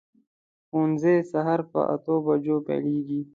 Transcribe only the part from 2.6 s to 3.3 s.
پیلېږي.